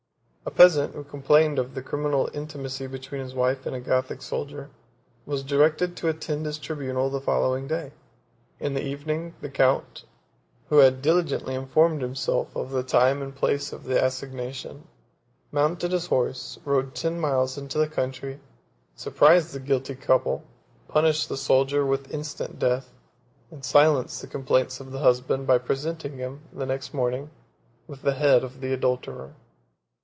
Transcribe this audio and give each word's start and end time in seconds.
A 0.43 0.49
peasant, 0.53 0.95
who 0.95 1.03
complained 1.03 1.59
of 1.59 1.75
the 1.75 1.83
criminal 1.83 2.27
intimacy 2.33 2.87
between 2.87 3.21
his 3.21 3.35
wife 3.35 3.67
and 3.67 3.75
a 3.75 3.79
Gothic 3.79 4.23
soldier, 4.23 4.71
was 5.23 5.43
directed 5.43 5.95
to 5.97 6.09
attend 6.09 6.47
his 6.47 6.57
tribunal 6.57 7.11
the 7.11 7.21
following 7.21 7.67
day: 7.67 7.91
in 8.59 8.73
the 8.73 8.83
evening 8.83 9.35
the 9.39 9.49
count, 9.51 10.03
who 10.67 10.79
had 10.79 11.03
diligently 11.03 11.53
informed 11.53 12.01
himself 12.01 12.53
of 12.55 12.71
the 12.71 12.81
time 12.81 13.21
and 13.21 13.35
place 13.35 13.71
of 13.71 13.83
the 13.83 14.03
assignation, 14.03 14.87
mounted 15.51 15.91
his 15.91 16.07
horse, 16.07 16.57
rode 16.65 16.95
ten 16.95 17.19
miles 17.19 17.55
into 17.55 17.77
the 17.77 17.87
country, 17.87 18.39
surprised 18.95 19.53
the 19.53 19.59
guilty 19.59 19.93
couple, 19.93 20.43
punished 20.87 21.29
the 21.29 21.37
soldier 21.37 21.85
with 21.85 22.11
instant 22.11 22.57
death, 22.57 22.91
and 23.51 23.63
silenced 23.63 24.19
the 24.21 24.27
complaints 24.27 24.79
of 24.79 24.91
the 24.91 24.99
husband 24.99 25.45
by 25.45 25.59
presenting 25.59 26.17
him, 26.17 26.41
the 26.51 26.65
next 26.65 26.95
morning, 26.95 27.29
with 27.87 28.01
the 28.01 28.15
head 28.15 28.43
of 28.43 28.59
the 28.59 28.73
adulterer. 28.73 29.35